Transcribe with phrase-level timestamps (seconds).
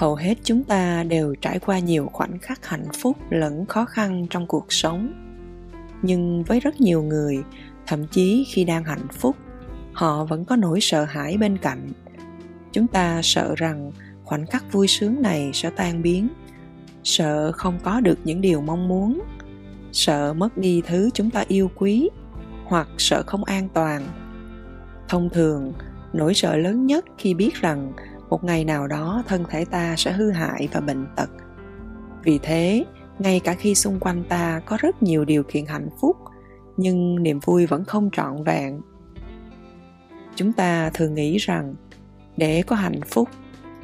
[0.00, 4.26] hầu hết chúng ta đều trải qua nhiều khoảnh khắc hạnh phúc lẫn khó khăn
[4.30, 5.12] trong cuộc sống.
[6.02, 7.38] Nhưng với rất nhiều người,
[7.86, 9.36] thậm chí khi đang hạnh phúc,
[9.92, 11.92] họ vẫn có nỗi sợ hãi bên cạnh.
[12.72, 13.92] Chúng ta sợ rằng
[14.24, 16.28] khoảnh khắc vui sướng này sẽ tan biến,
[17.04, 19.20] sợ không có được những điều mong muốn,
[19.92, 22.08] sợ mất đi thứ chúng ta yêu quý,
[22.64, 24.02] hoặc sợ không an toàn.
[25.08, 25.72] Thông thường,
[26.12, 27.92] nỗi sợ lớn nhất khi biết rằng
[28.30, 31.30] một ngày nào đó, thân thể ta sẽ hư hại và bệnh tật.
[32.22, 32.84] Vì thế,
[33.18, 36.16] ngay cả khi xung quanh ta có rất nhiều điều kiện hạnh phúc,
[36.76, 38.80] nhưng niềm vui vẫn không trọn vẹn.
[40.36, 41.74] Chúng ta thường nghĩ rằng,
[42.36, 43.28] để có hạnh phúc,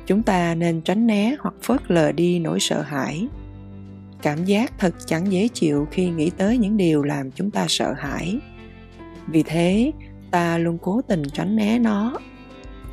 [0.06, 3.28] chúng ta nên tránh né hoặc phớt lờ đi nỗi sợ hãi.
[4.22, 7.94] Cảm giác thật chẳng dễ chịu khi nghĩ tới những điều làm chúng ta sợ
[7.98, 8.38] hãi.
[9.26, 9.92] Vì thế,
[10.30, 12.18] ta luôn cố tình tránh né nó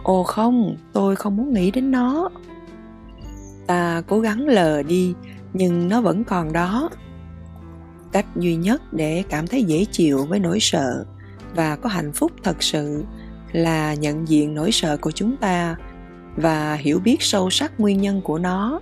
[0.03, 2.29] ồ không, tôi không muốn nghĩ đến nó.
[3.67, 5.13] Ta cố gắng lờ đi,
[5.53, 6.89] nhưng nó vẫn còn đó.
[8.11, 11.05] Cách duy nhất để cảm thấy dễ chịu với nỗi sợ
[11.55, 13.03] và có hạnh phúc thật sự
[13.51, 15.75] là nhận diện nỗi sợ của chúng ta
[16.35, 18.79] và hiểu biết sâu sắc nguyên nhân của nó.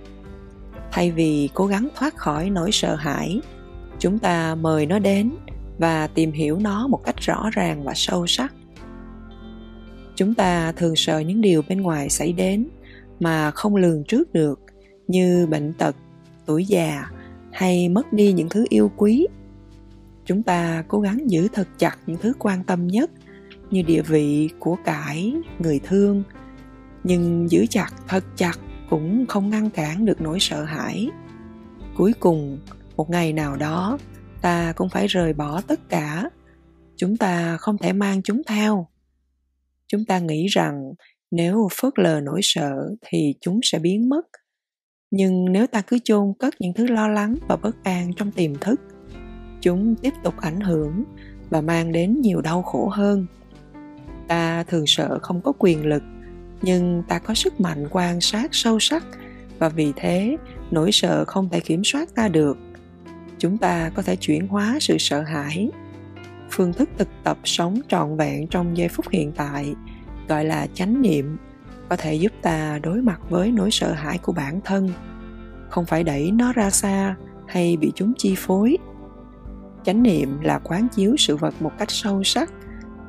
[0.92, 3.40] Thay vì cố gắng thoát khỏi nỗi sợ hãi,
[3.98, 5.30] chúng ta mời nó đến
[5.78, 8.54] và tìm hiểu nó một cách rõ ràng và sâu sắc
[10.16, 12.68] chúng ta thường sợ những điều bên ngoài xảy đến
[13.20, 14.60] mà không lường trước được,
[15.08, 15.96] như bệnh tật,
[16.46, 17.06] tuổi già
[17.52, 19.26] hay mất đi những thứ yêu quý.
[20.24, 23.10] Chúng ta cố gắng giữ thật chặt những thứ quan tâm nhất
[23.70, 26.22] như địa vị của cải, người thương,
[27.04, 28.58] nhưng giữ chặt, thật chặt
[28.90, 31.10] cũng không ngăn cản được nỗi sợ hãi.
[31.96, 32.58] Cuối cùng,
[32.96, 33.98] một ngày nào đó,
[34.40, 36.30] ta cũng phải rời bỏ tất cả.
[36.96, 38.86] Chúng ta không thể mang chúng theo
[39.92, 40.92] chúng ta nghĩ rằng
[41.30, 42.72] nếu phớt lờ nỗi sợ
[43.06, 44.22] thì chúng sẽ biến mất.
[45.10, 48.54] Nhưng nếu ta cứ chôn cất những thứ lo lắng và bất an trong tiềm
[48.54, 48.80] thức,
[49.60, 51.04] chúng tiếp tục ảnh hưởng
[51.50, 53.26] và mang đến nhiều đau khổ hơn.
[54.28, 56.02] Ta thường sợ không có quyền lực,
[56.62, 59.04] nhưng ta có sức mạnh quan sát sâu sắc
[59.58, 60.36] và vì thế
[60.70, 62.58] nỗi sợ không thể kiểm soát ta được.
[63.38, 65.70] Chúng ta có thể chuyển hóa sự sợ hãi
[66.52, 69.74] phương thức thực tập sống trọn vẹn trong giây phút hiện tại,
[70.28, 71.36] gọi là chánh niệm,
[71.88, 74.88] có thể giúp ta đối mặt với nỗi sợ hãi của bản thân.
[75.68, 78.76] Không phải đẩy nó ra xa hay bị chúng chi phối.
[79.84, 82.52] Chánh niệm là quán chiếu sự vật một cách sâu sắc,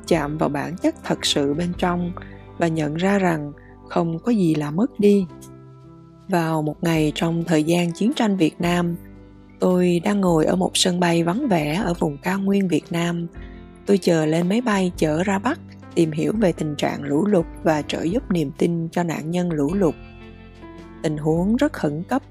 [0.07, 2.11] chạm vào bản chất thật sự bên trong
[2.57, 3.51] và nhận ra rằng
[3.89, 5.25] không có gì là mất đi.
[6.27, 8.95] Vào một ngày trong thời gian chiến tranh việt nam
[9.63, 13.27] tôi đang ngồi ở một sân bay vắng vẻ ở vùng cao nguyên việt nam.
[13.85, 15.59] Tôi chờ lên máy bay chở ra bắc,
[15.95, 19.51] tìm hiểu về tình trạng lũ lụt và trợ giúp niềm tin cho nạn nhân
[19.51, 19.95] lũ lụt.
[21.03, 22.21] Tình huống rất khẩn cấp,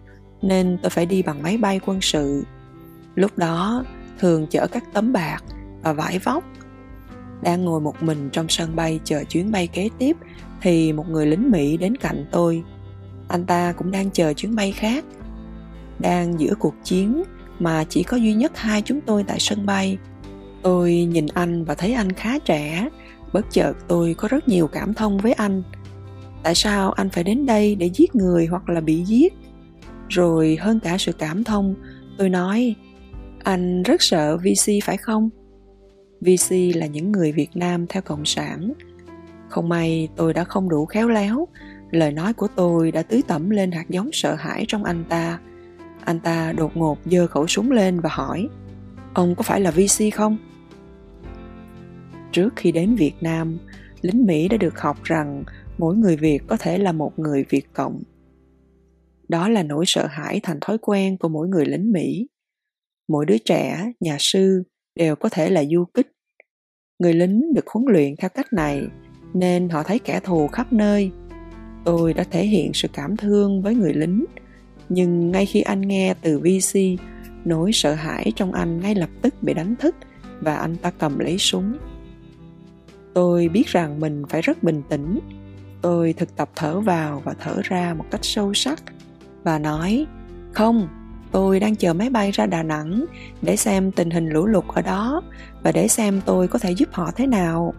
[0.42, 2.44] nên tôi phải đi bằng máy bay quân sự.
[3.14, 3.84] Lúc đó,
[4.18, 5.44] thường chở các tấm bạc
[5.82, 6.44] và vải vóc.
[7.42, 10.16] Đang ngồi một mình trong sân bay chờ chuyến bay kế tiếp,
[10.62, 12.62] thì một người lính mỹ đến cạnh tôi.
[13.28, 15.04] Anh ta cũng đang chờ chuyến bay khác
[15.98, 17.22] đang giữa cuộc chiến
[17.58, 19.98] mà chỉ có duy nhất hai chúng tôi tại sân bay.
[20.62, 22.88] Tôi nhìn anh và thấy anh khá trẻ,
[23.32, 25.62] bất chợt tôi có rất nhiều cảm thông với anh.
[26.42, 29.34] Tại sao anh phải đến đây để giết người hoặc là bị giết?
[30.08, 31.74] Rồi hơn cả sự cảm thông,
[32.18, 32.74] tôi nói,
[33.44, 35.30] anh rất sợ vc phải không?
[36.20, 38.72] Vc là những người việt nam theo cộng sản.
[39.48, 41.48] Không may tôi đã không đủ khéo léo,
[41.90, 45.38] lời nói của tôi đã tưới tẩm lên hạt giống sợ hãi trong anh ta
[46.04, 48.48] anh ta đột ngột giơ khẩu súng lên và hỏi,
[49.14, 50.36] ông có phải là vc không?
[52.32, 53.58] Trước khi đến việt nam,
[54.00, 55.44] lính mỹ đã được học rằng
[55.78, 58.02] mỗi người việt có thể là một người việt cộng.
[59.28, 62.28] Đó là nỗi sợ hãi thành thói quen của mỗi người lính mỹ.
[63.08, 64.62] Mỗi đứa trẻ, nhà sư
[64.98, 66.12] đều có thể là du kích.
[66.98, 68.86] Người lính được huấn luyện theo cách này
[69.34, 71.10] nên họ thấy kẻ thù khắp nơi.
[71.84, 74.24] Tôi đã thể hiện sự cảm thương với người lính
[74.94, 76.78] nhưng ngay khi anh nghe từ vc
[77.44, 79.96] nỗi sợ hãi trong anh ngay lập tức bị đánh thức
[80.40, 81.76] và anh ta cầm lấy súng.
[83.14, 85.18] Tôi biết rằng mình phải rất bình tĩnh.
[85.82, 88.82] Tôi thực tập thở vào và thở ra một cách sâu sắc
[89.44, 90.06] và nói,
[90.52, 90.88] không,
[91.32, 93.04] tôi đang chờ máy bay ra đà nẵng
[93.42, 95.22] để xem tình hình lũ lụt ở đó
[95.62, 97.74] và để xem tôi có thể giúp họ thế nào.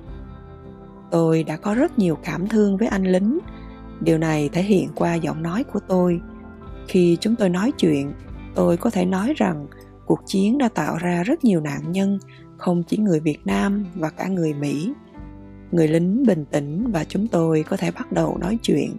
[1.12, 3.40] Tôi đã có rất nhiều cảm thương với anh lính.
[4.02, 6.20] Điều này thể hiện qua giọng nói của tôi
[6.88, 8.14] khi chúng tôi nói chuyện,
[8.56, 9.68] tôi có thể nói rằng
[10.06, 12.20] cuộc chiến đã tạo ra rất nhiều nạn nhân,
[12.58, 14.94] không chỉ người việt nam và cả người mỹ.
[15.72, 18.98] Người lính bình tĩnh và chúng tôi có thể bắt đầu nói chuyện.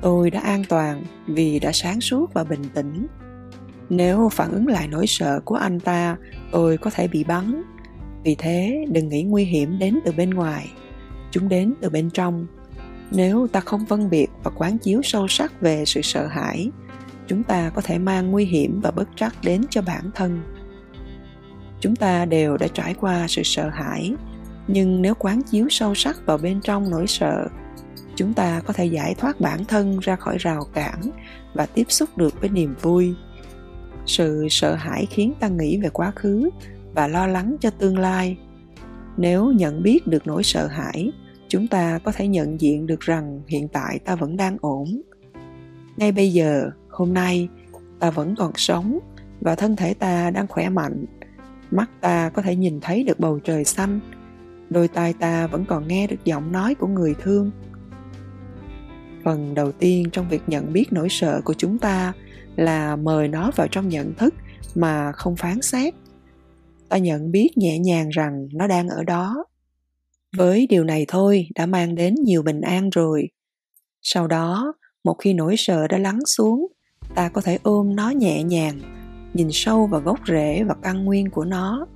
[0.00, 3.06] Tôi đã an toàn vì đã sáng suốt và bình tĩnh.
[3.90, 6.16] Nếu phản ứng lại nỗi sợ của anh ta,
[6.52, 7.62] tôi có thể bị bắn.
[8.24, 10.72] Vì thế, đừng nghĩ nguy hiểm đến từ bên ngoài.
[11.30, 12.46] Chúng đến từ bên trong.
[13.10, 16.70] Nếu ta không phân biệt và quán chiếu sâu sắc về sự sợ hãi
[17.32, 20.42] chúng ta có thể mang nguy hiểm và bất trắc đến cho bản thân.
[21.80, 24.14] Chúng ta đều đã trải qua sự sợ hãi,
[24.68, 27.48] nhưng nếu quán chiếu sâu sắc vào bên trong nỗi sợ,
[28.16, 31.00] chúng ta có thể giải thoát bản thân ra khỏi rào cản
[31.54, 33.14] và tiếp xúc được với niềm vui.
[34.06, 36.50] Sự sợ hãi khiến ta nghĩ về quá khứ
[36.94, 38.38] và lo lắng cho tương lai.
[39.16, 41.12] Nếu nhận biết được nỗi sợ hãi,
[41.48, 45.02] chúng ta có thể nhận diện được rằng hiện tại ta vẫn đang ổn.
[45.96, 46.70] Ngay bây giờ
[47.02, 47.48] hôm nay,
[48.00, 48.98] ta vẫn còn sống
[49.40, 51.04] và thân thể ta đang khỏe mạnh.
[51.70, 54.00] Mắt ta có thể nhìn thấy được bầu trời xanh,
[54.70, 57.50] đôi tai ta vẫn còn nghe được giọng nói của người thương.
[59.24, 62.12] Phần đầu tiên trong việc nhận biết nỗi sợ của chúng ta
[62.56, 64.34] là mời nó vào trong nhận thức
[64.74, 65.94] mà không phán xét.
[66.88, 69.44] Ta nhận biết nhẹ nhàng rằng nó đang ở đó.
[70.36, 73.28] Với điều này thôi, đã mang đến nhiều bình an rồi.
[74.02, 76.66] Sau đó, một khi nỗi sợ đã lắng xuống
[77.14, 78.80] ta có thể ôm nó nhẹ nhàng,
[79.34, 81.86] nhìn sâu vào gốc rễ và căn nguyên của nó.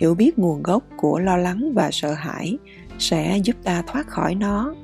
[0.00, 2.58] Hiểu biết nguồn gốc của lo lắng và sợ hãi
[2.98, 4.74] sẽ giúp ta thoát khỏi nó.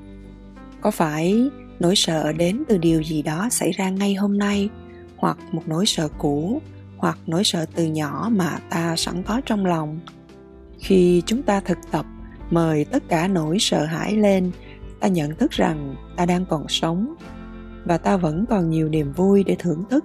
[0.80, 1.50] Có phải
[1.80, 4.68] nỗi sợ đến từ điều gì đó xảy ra ngay hôm nay,
[5.16, 6.62] hoặc một nỗi sợ cũ,
[6.96, 10.00] hoặc nỗi sợ từ nhỏ mà ta sẵn có trong lòng?
[10.78, 12.06] Khi chúng ta thực tập
[12.50, 14.50] mời tất cả nỗi sợ hãi lên,
[15.00, 17.14] ta nhận thức rằng ta đang còn sống
[17.86, 20.04] và ta vẫn còn nhiều niềm vui để thưởng thức.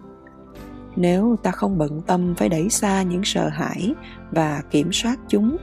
[0.95, 3.93] Nếu ta không bận tâm phải đẩy xa những sợ hãi
[4.31, 5.57] và kiểm soát chúng,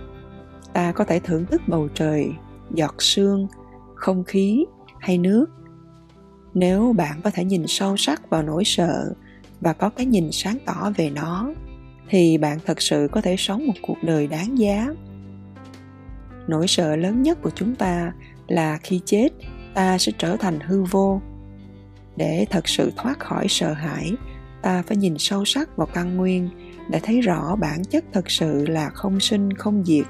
[0.73, 2.31] ta có thể thưởng thức bầu trời,
[2.75, 3.49] giọt sương,
[3.94, 4.65] không khí
[5.00, 5.47] hay nước.
[6.55, 9.12] Nếu bạn có thể nhìn sâu sắc vào nỗi sợ
[9.61, 11.53] và có cái nhìn sáng tỏ về nó,
[12.09, 14.88] thì bạn thật sự có thể sống một cuộc đời đáng giá.
[16.49, 18.12] Nỗi sợ lớn nhất của chúng ta
[18.47, 19.29] là khi chết,
[19.75, 21.21] ta sẽ trở thành hư vô
[22.19, 24.12] để thật sự thoát khỏi sợ hãi,
[24.62, 26.49] ta phải nhìn sâu sắc vào căn nguyên
[26.91, 30.06] để thấy rõ bản chất thật sự là không sinh, không diệt.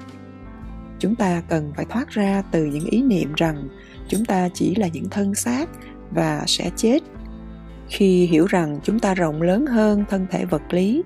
[0.99, 3.69] Chúng ta cần phải thoát ra từ những ý niệm rằng
[4.09, 5.69] chúng ta chỉ là những thân xác
[6.11, 6.99] và sẽ chết.
[7.89, 11.03] Khi hiểu rằng chúng ta rộng lớn hơn thân thể vật lý,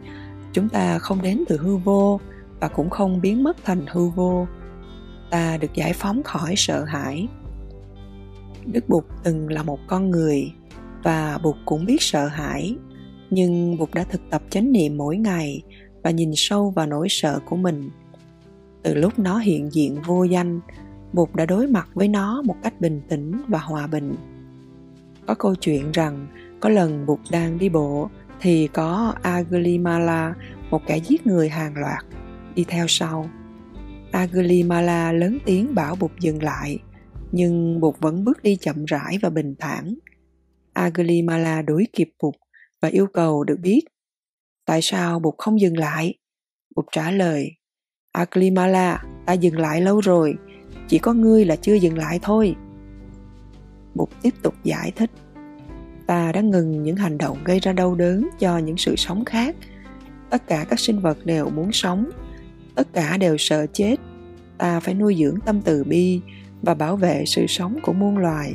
[0.53, 2.21] chúng ta không đến từ hư vô
[2.61, 4.47] và cũng không biến mất thành hư vô.
[5.31, 7.29] Ta được giải phóng khỏi sợ hãi.
[8.67, 10.53] Đức bụt từng là một con người
[11.03, 12.77] và bụt cũng biết sợ hãi
[13.31, 15.63] nhưng bụt đã thực tập chánh niệm mỗi ngày
[16.03, 17.91] và nhìn sâu vào nỗi sợ của mình
[18.83, 20.61] từ lúc nó hiện diện vô danh
[21.13, 24.15] bụt đã đối mặt với nó một cách bình tĩnh và hòa bình
[25.27, 26.27] có câu chuyện rằng
[26.61, 28.09] có lần bụt đang đi bộ
[28.41, 30.35] thì có Agulimala,
[30.71, 32.05] một kẻ giết người hàng loạt,
[32.55, 33.31] đi theo sau.
[34.13, 36.79] Agulimala lớn tiếng bảo Bụt dừng lại,
[37.33, 39.95] nhưng Bụt vẫn bước đi chậm rãi và bình thản.
[40.83, 42.35] Agulimala đuổi kịp Bụt
[42.81, 43.81] và yêu cầu được biết
[44.67, 46.15] tại sao Bụt không dừng lại.
[46.77, 47.51] Bụt trả lời,
[48.13, 50.35] Agulimala, ta dừng lại lâu rồi,
[50.89, 52.55] chỉ có ngươi là chưa dừng lại thôi.
[53.95, 55.11] Bụt tiếp tục giải thích,
[56.07, 59.57] ta đã ngừng những hành động gây ra đau đớn cho những sự sống khác
[60.31, 62.11] tất cả các sinh vật đều muốn sống
[62.75, 63.97] tất cả đều sợ chết
[64.59, 66.21] ta phải nuôi dưỡng tâm từ bi
[66.63, 68.55] và bảo vệ sự sống của muôn loài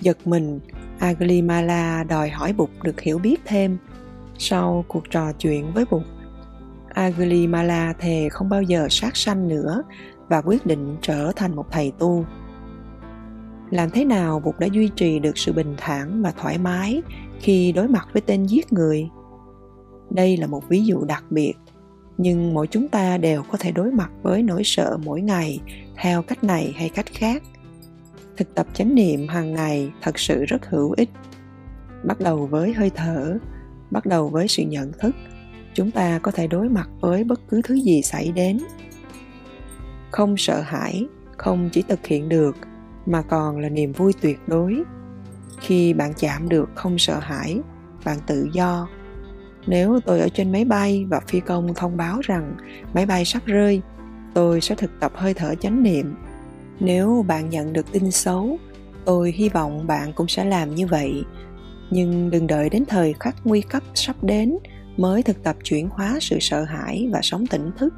[0.00, 0.60] giật mình
[0.98, 3.78] aglimala đòi hỏi bụt được hiểu biết thêm
[4.38, 6.02] sau cuộc trò chuyện với bụt.
[6.88, 9.82] Aglimala thề không bao giờ sát sanh nữa
[10.28, 12.24] và quyết định trở thành một thầy tu.
[13.70, 17.02] Làm thế nào bụt đã duy trì được sự bình thản và thoải mái
[17.40, 19.08] khi đối mặt với tên giết người?
[20.10, 21.54] Đây là một ví dụ đặc biệt,
[22.18, 25.60] nhưng mỗi chúng ta đều có thể đối mặt với nỗi sợ mỗi ngày
[25.96, 27.42] theo cách này hay cách khác
[28.36, 31.10] thực tập chánh niệm hàng ngày thật sự rất hữu ích.
[32.04, 33.38] Bắt đầu với hơi thở,
[33.90, 35.14] bắt đầu với sự nhận thức,
[35.74, 38.58] chúng ta có thể đối mặt với bất cứ thứ gì xảy đến.
[40.10, 42.56] Không sợ hãi, không chỉ thực hiện được,
[43.06, 44.82] mà còn là niềm vui tuyệt đối.
[45.60, 47.60] Khi bạn chạm được không sợ hãi,
[48.04, 48.88] bạn tự do.
[49.66, 52.56] Nếu tôi ở trên máy bay và phi công thông báo rằng
[52.94, 53.82] máy bay sắp rơi,
[54.34, 56.14] tôi sẽ thực tập hơi thở chánh niệm
[56.80, 58.58] nếu bạn nhận được tin xấu,
[59.04, 61.24] tôi hy vọng bạn cũng sẽ làm như vậy.
[61.90, 64.58] Nhưng đừng đợi đến thời khắc nguy cấp sắp đến
[64.96, 67.94] mới thực tập chuyển hóa sự sợ hãi và sống tỉnh thức.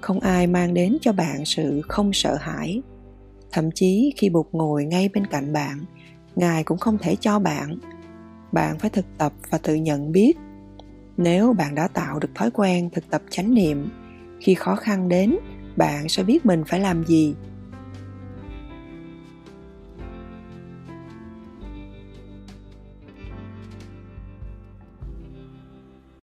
[0.00, 2.82] Không ai mang đến cho bạn sự không sợ hãi.
[3.52, 5.84] Thậm chí khi bụt ngồi ngay bên cạnh bạn,
[6.36, 7.78] ngài cũng không thể cho bạn.
[8.52, 10.36] Bạn phải thực tập và tự nhận biết.
[11.16, 13.88] Nếu bạn đã tạo được thói quen thực tập chánh niệm,
[14.40, 15.36] khi khó khăn đến,
[15.76, 17.34] bạn sẽ biết mình phải làm gì.